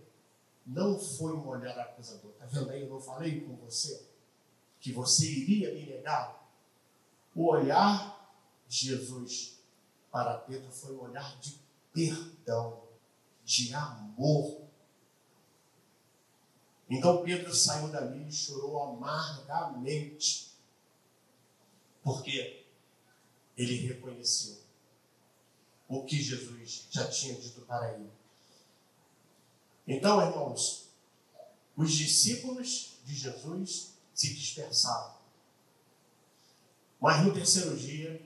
[0.65, 2.32] não foi um olhar acusador.
[2.32, 2.82] Está vendo aí?
[2.82, 4.03] Eu não falei com você
[4.79, 6.51] que você iria me negar.
[7.36, 8.36] O olhar
[8.67, 9.60] de Jesus
[10.12, 11.60] para Pedro foi um olhar de
[11.93, 12.82] perdão,
[13.45, 14.63] de amor.
[16.89, 20.56] Então Pedro saiu dali e chorou amargamente,
[22.03, 22.65] porque
[23.56, 24.62] ele reconheceu
[25.87, 28.09] o que Jesus já tinha dito para ele.
[29.87, 30.89] Então, irmãos,
[31.75, 35.15] os discípulos de Jesus se dispersaram.
[36.99, 38.21] Mas no terceiro dia,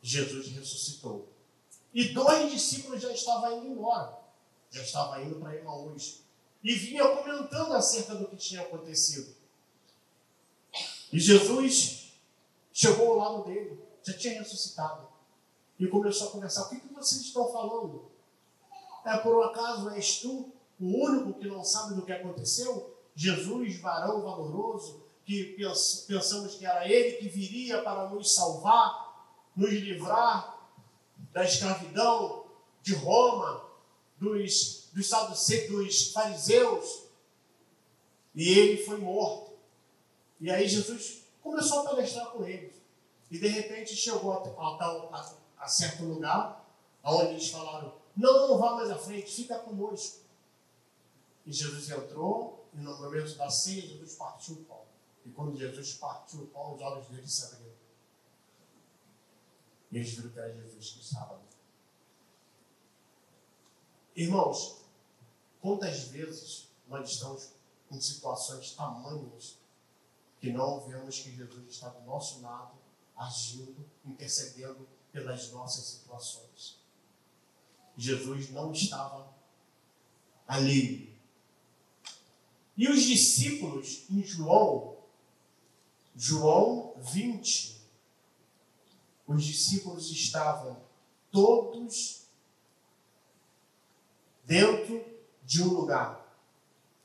[0.00, 1.28] Jesus ressuscitou.
[1.92, 4.18] E dois discípulos já estavam indo embora,
[4.70, 6.20] já estavam indo para Emaús.
[6.62, 9.34] E vinha comentando acerca do que tinha acontecido.
[11.12, 12.12] E Jesus
[12.72, 15.08] chegou ao lado dele, já tinha ressuscitado.
[15.78, 18.10] E começou a conversar: O que, que vocês estão falando?
[19.04, 22.94] É por um acaso és tu o único que não sabe do que aconteceu?
[23.14, 25.56] Jesus, varão valoroso, que
[26.06, 30.56] pensamos que era Ele que viria para nos salvar, nos livrar
[31.32, 32.44] da escravidão
[32.82, 33.64] de Roma,
[34.18, 35.10] dos, dos,
[35.68, 37.04] dos fariseus,
[38.34, 39.52] e ele foi morto.
[40.40, 42.74] E aí Jesus começou a palestrar com eles.
[43.30, 46.64] E de repente chegou a, a, a certo lugar,
[47.02, 50.24] onde eles falaram: Não, não vá mais à frente, fica conosco.
[51.44, 54.84] E Jesus entrou, e no momento da ceia, Jesus partiu o pão.
[55.24, 57.76] E quando Jesus partiu o pão, os olhos deles se abriram.
[59.90, 61.46] E eles viram que era Jesus que estava ali.
[64.16, 64.82] Irmãos,
[65.60, 67.50] quantas vezes nós estamos
[67.90, 69.58] em situações tamanhas
[70.40, 72.76] que não vemos que Jesus está do nosso lado,
[73.16, 76.76] agindo, intercedendo pelas nossas situações.
[77.96, 79.34] Jesus não estava
[80.46, 81.16] ali.
[82.76, 84.98] E os discípulos, em João,
[86.14, 87.80] João 20,
[89.26, 90.76] os discípulos estavam
[91.30, 92.26] todos
[94.44, 95.02] dentro
[95.42, 96.26] de um lugar.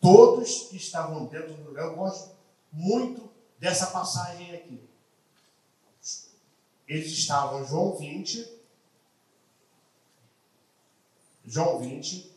[0.02, 1.86] Todos estavam dentro do lugar.
[1.86, 2.36] Eu gosto
[2.74, 4.91] muito dessa passagem aqui.
[6.92, 8.46] Eles estavam, João 20,
[11.46, 12.30] João 20,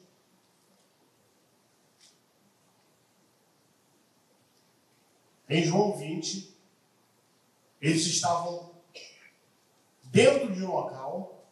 [5.49, 6.57] em João 20,
[7.81, 8.81] eles estavam
[10.05, 11.51] dentro de um local,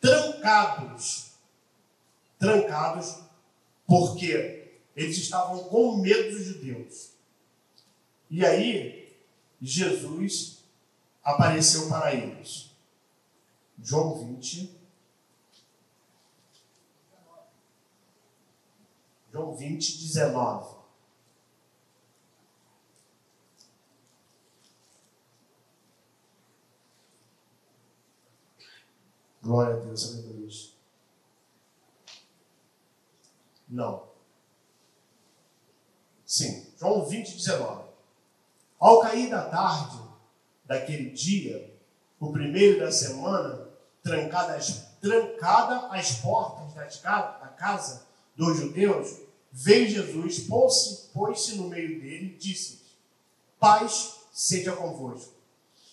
[0.00, 1.32] trancados,
[2.38, 3.24] trancados,
[3.86, 7.10] porque eles estavam com medo dos judeus.
[8.30, 9.14] E aí,
[9.60, 10.55] Jesus
[11.26, 12.70] apareceu para eles.
[13.82, 14.80] João 20.
[19.32, 20.76] João 20, 19.
[29.42, 30.36] Glória a Deus, aleluia.
[33.68, 34.08] Não.
[36.24, 37.84] Sim, João 20, 19.
[38.78, 40.05] Ao cair da tarde
[40.66, 41.74] daquele dia,
[42.18, 43.68] o primeiro da semana,
[44.02, 49.16] trancada as, trancada as portas da casa dos judeus,
[49.52, 52.82] veio Jesus, pôs-se pôs no meio dele e disse:
[53.58, 55.32] Paz seja convosco.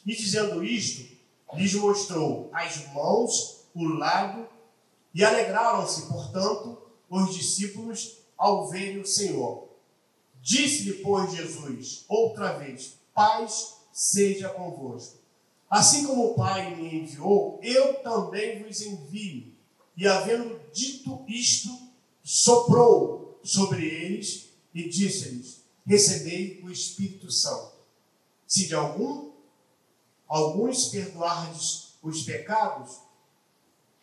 [0.06, 1.16] E dizendo isto,
[1.54, 4.48] lhes mostrou as mãos, o lado,
[5.14, 9.70] e alegraram-se, portanto, os discípulos ao verem o Senhor.
[10.42, 15.20] Disse-lhe, pois, Jesus, outra vez: Paz seja convosco.
[15.70, 19.54] Assim como o Pai me enviou, eu também vos envio.
[19.96, 21.70] E havendo dito isto,
[22.24, 27.74] soprou sobre eles e disse-lhes: Recebei o Espírito Santo.
[28.48, 29.32] Se de algum
[30.28, 33.00] alguns perdoardes os pecados,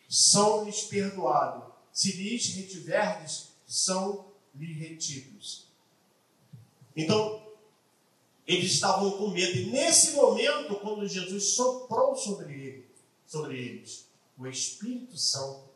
[0.07, 1.71] são-lhes perdoados.
[1.91, 5.67] Se lhes retiverdes, são lhe retidos.
[6.95, 7.41] Então,
[8.53, 9.57] eles estavam com medo.
[9.57, 12.91] E nesse momento, quando Jesus soprou sobre, ele,
[13.25, 15.69] sobre eles o Espírito Santo,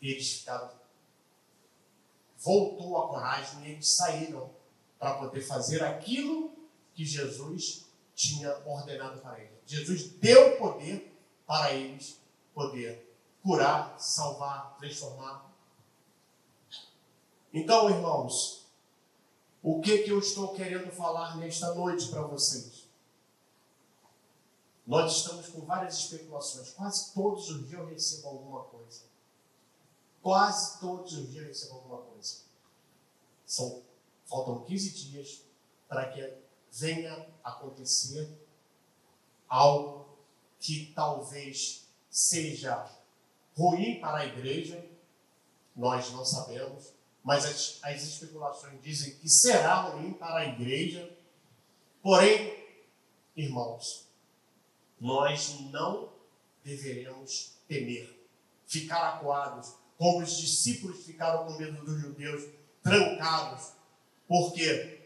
[0.00, 0.70] eles ficaram.
[2.38, 4.50] Voltou a coragem e eles saíram
[4.98, 6.52] para poder fazer aquilo
[6.94, 9.58] que Jesus tinha ordenado para eles.
[9.66, 11.14] Jesus deu poder
[11.46, 12.18] para eles
[12.54, 15.50] poder curar, salvar, transformar.
[17.52, 18.59] Então, irmãos,
[19.62, 22.88] o que, que eu estou querendo falar nesta noite para vocês?
[24.86, 26.70] Nós estamos com várias especulações.
[26.70, 29.02] Quase todos os dias eu recebo alguma coisa.
[30.22, 32.38] Quase todos os dias eu recebo alguma coisa.
[33.46, 33.82] São,
[34.26, 35.42] faltam 15 dias
[35.88, 36.34] para que
[36.72, 38.28] venha acontecer
[39.48, 40.06] algo
[40.58, 42.88] que talvez seja
[43.56, 44.88] ruim para a igreja,
[45.74, 46.92] nós não sabemos,
[47.22, 51.10] mas as, as especulações dizem que será ruim para a igreja.
[52.02, 52.56] Porém,
[53.36, 54.06] irmãos,
[55.00, 56.10] nós não
[56.64, 58.28] deveremos temer,
[58.66, 62.44] ficar acuados, como os discípulos ficaram com medo dos judeus,
[62.82, 63.72] trancados,
[64.26, 65.00] porque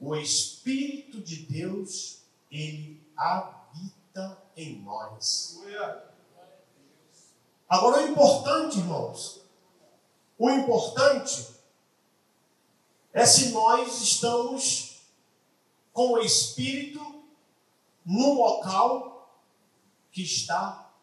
[0.00, 5.60] o Espírito de Deus, ele habita em nós.
[7.68, 9.42] Agora, o importante, irmãos,
[10.36, 11.51] o importante
[13.12, 15.02] é se nós estamos
[15.92, 17.24] com o Espírito
[18.04, 19.42] num local
[20.10, 20.94] que está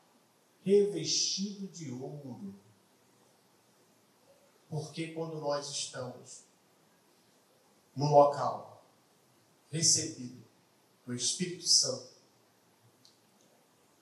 [0.64, 2.56] revestido de ouro.
[4.68, 6.44] Porque quando nós estamos
[7.96, 8.86] num local
[9.72, 10.44] recebido
[11.06, 12.10] do Espírito Santo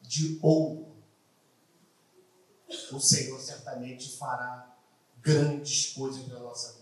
[0.01, 0.95] de ouro,
[2.91, 4.77] o Senhor certamente fará
[5.21, 6.76] grandes coisas na nossa vida.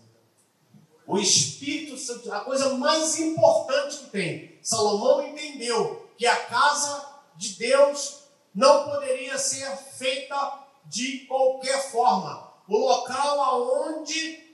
[1.06, 7.50] O Espírito Santo, a coisa mais importante que tem, Salomão entendeu que a casa de
[7.50, 12.52] Deus não poderia ser feita de qualquer forma.
[12.66, 14.44] O local aonde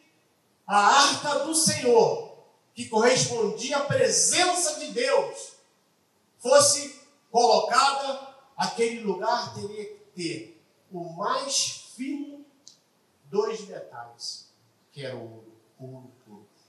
[0.66, 2.36] a arca do Senhor,
[2.74, 5.53] que correspondia à presença de Deus,
[6.38, 7.00] fosse
[7.30, 12.44] colocada, aquele lugar teria que ter o mais fino
[13.24, 14.48] dos metais,
[14.92, 16.21] que era o ouro puro.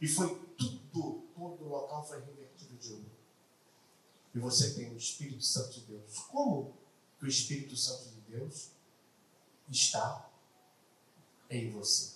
[0.03, 3.09] E foi tudo, todo o local foi revertido de ouro.
[4.35, 6.19] E você tem o Espírito Santo de Deus.
[6.29, 6.77] Como
[7.17, 8.71] que o Espírito Santo de Deus
[9.69, 10.29] está
[11.49, 12.15] em você?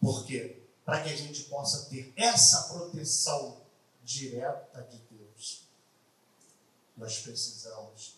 [0.00, 3.64] Porque para que a gente possa ter essa proteção
[4.02, 5.62] direta de Deus,
[6.96, 8.16] nós precisamos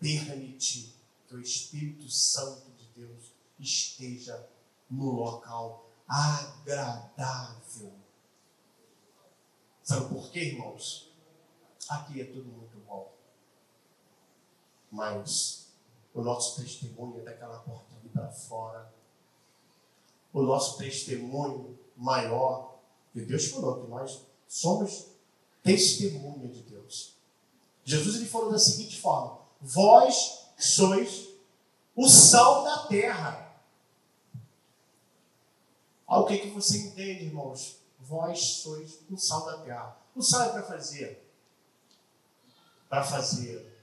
[0.00, 0.96] permitir
[1.28, 4.50] que o Espírito Santo de Deus esteja
[4.90, 7.92] no local agradável.
[9.82, 11.12] Sabe por quê, irmãos?
[11.88, 13.12] Aqui é tudo muito bom.
[14.90, 15.68] Mas
[16.14, 18.92] o nosso testemunho é daquela porta ali para fora.
[20.32, 22.78] O nosso testemunho maior,
[23.12, 25.06] que Deus falou que nós somos
[25.62, 27.16] testemunha de Deus.
[27.84, 31.28] Jesus ele falou da seguinte forma: Vós sois
[31.94, 33.45] o sal da terra.
[36.06, 37.78] O que, que você entende, irmãos?
[37.98, 39.96] Vós sois o sal da terra.
[40.14, 41.26] O sal é para fazer
[42.88, 43.74] para fazer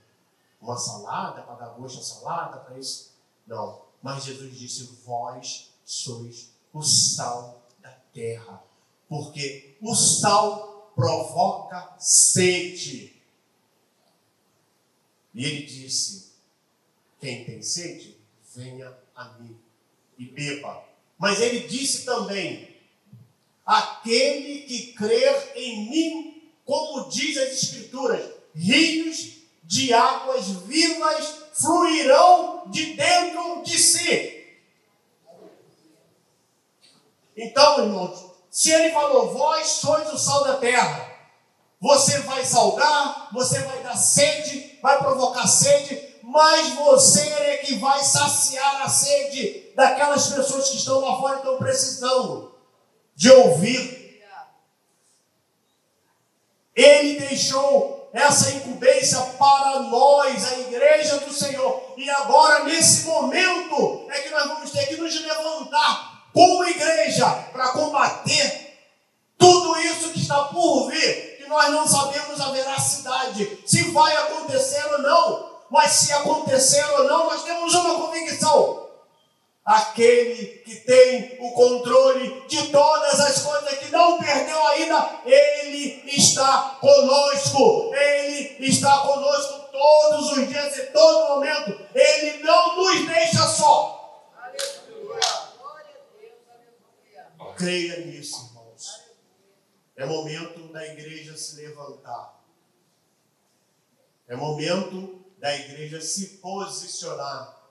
[0.62, 3.14] uma salada, para dar gosto à salada, para isso.
[3.46, 3.82] Não.
[4.02, 8.64] Mas Jesus disse: Vós sois o sal da terra.
[9.08, 13.22] Porque o sal provoca sede.
[15.34, 16.34] E ele disse:
[17.20, 18.18] Quem tem sede,
[18.56, 19.60] venha a mim
[20.18, 20.84] e beba.
[21.24, 22.68] Mas ele disse também:
[23.66, 32.96] Aquele que crer em mim, como diz as Escrituras, rios de águas vivas fluirão de
[32.96, 34.58] dentro de si.
[37.38, 41.10] Então, irmãos, se ele falou, vós sois o sal da terra,
[41.80, 45.96] você vai salgar, você vai dar sede, vai provocar sede,
[46.34, 51.38] mas você é que vai saciar a sede daquelas pessoas que estão lá fora e
[51.38, 52.56] estão precisando
[53.16, 54.20] de ouvir.
[56.76, 61.94] Ele deixou essa incumbência para nós, a igreja do Senhor.
[61.96, 67.74] E agora, nesse momento, é que nós vamos ter que nos levantar como igreja para
[67.74, 68.76] combater
[69.38, 74.84] tudo isso que está por vir, que nós não sabemos a veracidade, se vai acontecer
[74.94, 75.53] ou não.
[75.74, 78.92] Mas se acontecer ou não, nós temos uma convicção
[79.66, 86.78] aquele que tem o controle de todas as coisas, que não perdeu ainda, ele está
[86.80, 94.30] conosco, ele está conosco todos os dias e todo momento, ele não nos deixa só.
[97.58, 99.02] Creia nisso, irmãos.
[99.96, 102.44] É momento da igreja se levantar.
[104.28, 107.70] É momento da igreja se posicionar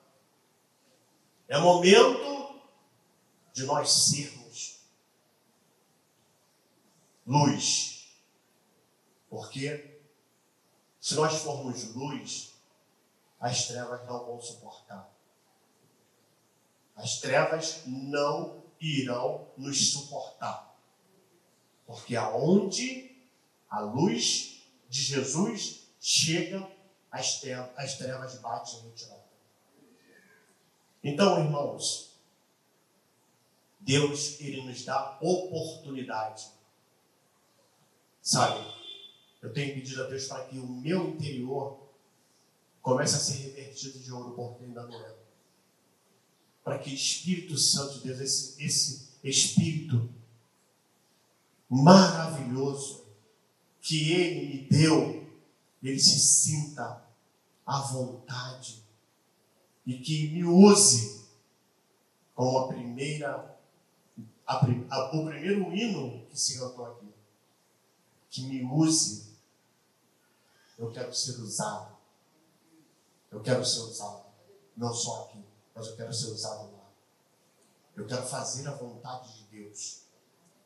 [1.49, 2.61] é momento
[3.51, 4.81] de nós sermos
[7.27, 8.12] luz.
[9.31, 9.99] Porque
[11.01, 12.53] se nós formos luz,
[13.41, 15.11] as trevas não vão suportar.
[16.95, 20.79] As trevas não irão nos suportar.
[21.87, 23.16] Porque aonde
[23.70, 26.70] a luz de Jesus chega,
[27.13, 29.23] as trevas, as trevas batem em retirada.
[31.05, 32.17] Então, irmãos,
[33.79, 36.51] Deus, Ele nos dá oportunidade.
[38.23, 38.65] Sabe,
[39.43, 41.83] eu tenho pedido a Deus para que o meu interior
[42.81, 45.15] comece a ser revertido de ouro, porque ainda não é.
[46.65, 50.09] Para que Espírito Santo de Deus, esse, esse Espírito
[51.69, 53.05] maravilhoso
[53.81, 55.23] que Ele me deu,
[55.83, 57.02] ele se sinta
[57.67, 58.83] à vontade
[59.87, 61.23] e que me use
[62.35, 63.59] como a primeira,
[64.47, 67.13] a, a, o primeiro hino que se cantou aqui.
[68.31, 69.37] Que me use.
[70.79, 71.97] Eu quero ser usado.
[73.31, 74.25] Eu quero ser usado.
[74.77, 75.45] Não só aqui,
[75.75, 76.91] mas eu quero ser usado lá.
[77.95, 80.03] Eu quero fazer a vontade de Deus.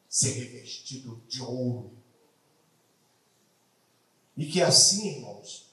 [0.09, 1.93] Ser revestido de ouro.
[4.37, 5.66] E que assim, irmãos,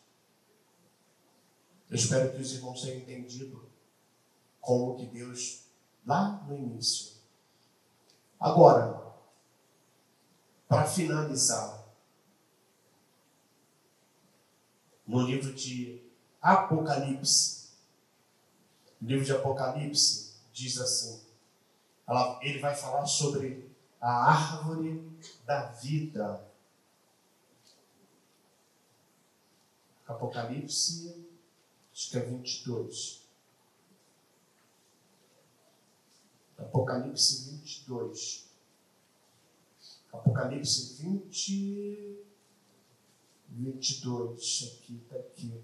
[1.93, 3.69] eu espero que os irmãos tenham entendido
[4.59, 5.65] como que Deus,
[6.03, 7.17] lá no início.
[8.39, 9.13] Agora,
[10.67, 11.85] para finalizar,
[15.05, 16.03] no livro de
[16.41, 17.73] Apocalipse,
[18.99, 21.21] o livro de Apocalipse diz assim,
[22.41, 23.71] ele vai falar sobre
[24.01, 25.15] a árvore
[25.45, 26.43] da vida.
[30.07, 31.32] Apocalipse,
[31.93, 33.23] acho que é 22.
[36.57, 38.47] Apocalipse 22.
[40.11, 42.17] Apocalipse 20,
[43.49, 44.77] 22.
[44.77, 45.63] Aqui, está aqui.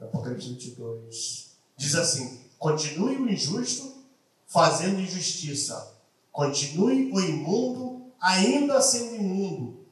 [0.00, 1.56] Apocalipse 22.
[1.76, 4.04] Diz assim: Continue o injusto
[4.46, 5.94] fazendo injustiça.
[6.32, 9.86] Continue o imundo ainda sendo imundo.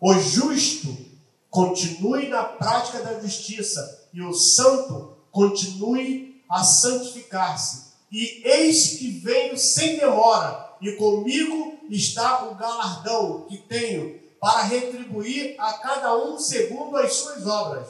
[0.00, 1.13] O justo
[1.54, 4.08] continue na prática da justiça.
[4.12, 7.94] E o santo continue a santificar-se.
[8.10, 15.54] E eis que venho sem demora, e comigo está o galardão que tenho para retribuir
[15.58, 17.88] a cada um segundo as suas obras.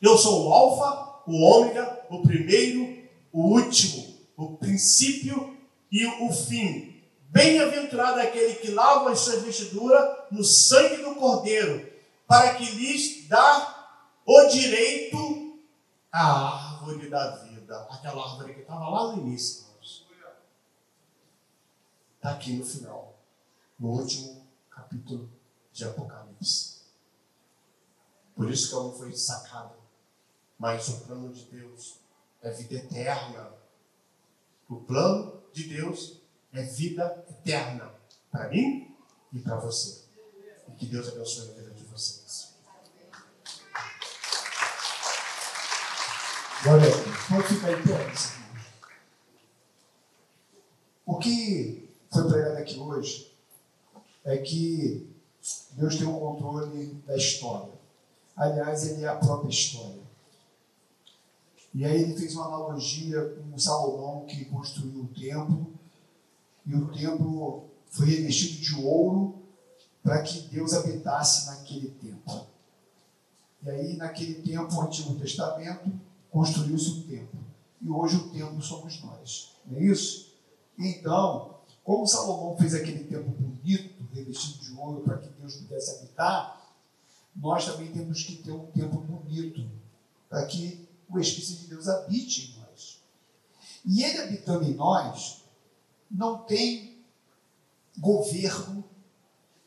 [0.00, 2.96] Eu sou o Alfa, o Ômega, o primeiro
[3.32, 4.02] o último,
[4.34, 5.54] o princípio
[5.92, 7.02] e o fim.
[7.28, 11.95] Bem-aventurado aquele que lava as suas vestiduras no sangue do Cordeiro,
[12.26, 15.60] para que lhes dá o direito
[16.10, 17.86] à árvore da vida.
[17.90, 19.66] Aquela árvore que estava lá no início,
[22.16, 23.16] Está aqui no final,
[23.78, 25.30] no último capítulo
[25.72, 26.82] de Apocalipse.
[28.34, 29.76] Por isso que ela não foi sacada.
[30.58, 32.00] Mas o plano de Deus
[32.42, 33.52] é vida eterna.
[34.68, 36.20] O plano de Deus
[36.52, 37.94] é vida eterna
[38.30, 38.92] para mim
[39.32, 40.04] e para você.
[40.68, 41.70] E que Deus abençoe a vida
[46.62, 47.26] Glória a Deus.
[47.28, 48.12] Pode ficar em pé,
[51.04, 53.32] O que foi pregado aqui hoje
[54.24, 55.08] é que
[55.72, 57.72] Deus tem o controle da história.
[58.36, 60.06] Aliás, Ele é a própria história.
[61.74, 65.74] E aí ele fez uma analogia com Salomão que construiu o templo,
[66.64, 69.42] e o templo foi revestido de ouro
[70.02, 72.46] para que Deus habitasse naquele templo.
[73.62, 75.90] E aí, naquele tempo, o Antigo Testamento,
[76.36, 77.40] construiu-se o templo.
[77.80, 79.56] E hoje o templo somos nós.
[79.64, 80.34] Não é isso?
[80.78, 86.62] Então, como Salomão fez aquele templo bonito, revestido de ouro, para que Deus pudesse habitar,
[87.34, 89.66] nós também temos que ter um templo bonito,
[90.28, 93.00] para que o Espírito de Deus habite em nós.
[93.86, 95.42] E ele habitando em nós,
[96.10, 96.98] não tem
[97.96, 98.84] governo,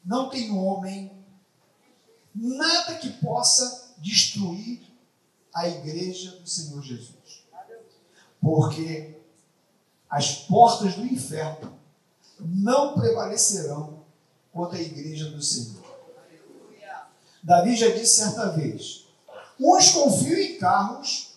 [0.06, 1.12] não tem homem,
[2.36, 4.89] nada que possa destruir
[5.54, 7.44] a igreja do Senhor Jesus.
[8.42, 9.18] Porque
[10.10, 11.78] as portas do inferno
[12.40, 14.00] não prevalecerão
[14.52, 15.84] contra a igreja do Senhor.
[17.44, 19.08] Davi já disse certa vez:
[19.60, 21.30] uns confiam em carros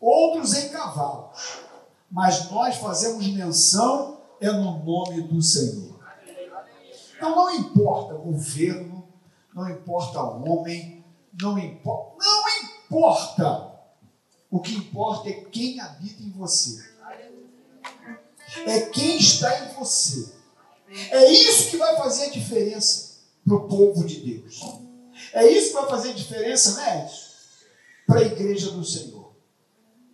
[0.00, 1.60] outros em cavalos.
[2.10, 6.00] Mas nós fazemos menção é no nome do Senhor.
[7.14, 9.06] Então não importa governo,
[9.54, 11.04] não importa homem,
[11.40, 12.09] não importa,
[12.90, 13.70] importa.
[14.50, 16.84] O que importa é quem habita em você.
[18.66, 20.32] É quem está em você.
[21.10, 24.60] É isso que vai fazer a diferença para o povo de Deus.
[25.32, 27.08] É isso que vai fazer a diferença, né?
[28.08, 29.32] Para a igreja do Senhor.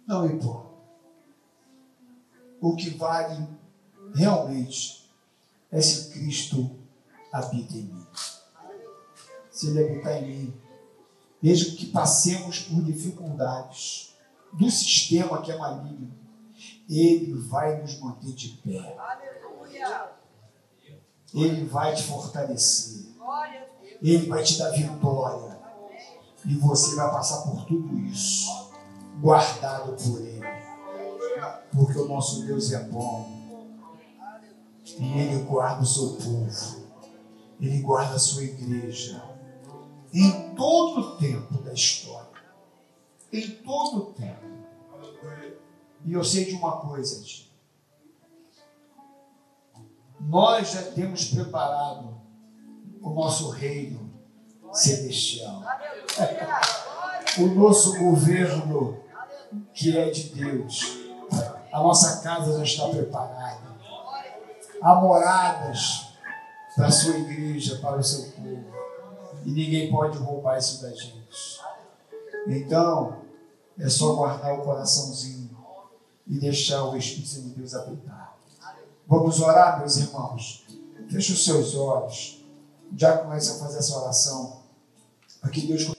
[0.07, 0.77] Não importa.
[2.61, 3.49] O que vale
[4.14, 5.11] realmente
[5.72, 6.79] é se Cristo
[7.33, 8.07] habita em mim.
[9.51, 10.65] Se Ele habitar em mim,
[11.43, 14.14] mesmo que passemos por dificuldades
[14.53, 16.12] do sistema que é maligno,
[16.89, 18.97] Ele vai nos manter de pé.
[21.34, 23.07] Ele vai te fortalecer.
[24.03, 25.57] Ele vai te dar vitória.
[26.45, 28.66] E você vai passar por tudo isso
[29.20, 30.47] guardado por Ele.
[31.72, 33.28] Porque o nosso Deus é bom.
[34.99, 36.87] E Ele guarda o seu povo.
[37.61, 39.36] Ele guarda a sua igreja.
[40.16, 42.26] Em todo o tempo da história.
[43.30, 44.46] Em todo o tempo.
[46.06, 47.52] E eu sei de uma coisa, gente.
[50.18, 52.18] Nós já temos preparado
[53.02, 54.10] o nosso reino
[54.72, 55.62] celestial.
[57.38, 58.98] o nosso governo
[59.74, 60.96] que é de Deus.
[61.70, 63.76] A nossa casa já está preparada.
[64.80, 66.06] Há moradas
[66.74, 68.65] para a sua igreja, para o seu povo.
[69.47, 71.61] E ninguém pode roubar isso da gente.
[72.49, 73.22] Então,
[73.78, 75.57] é só guardar o coraçãozinho
[76.26, 78.36] e deixar o Espírito de Deus habitar.
[79.07, 80.66] Vamos orar, meus irmãos.
[81.09, 82.44] Feche os seus olhos.
[82.97, 84.62] Já começa a fazer essa oração.
[85.40, 85.95] Para que Deus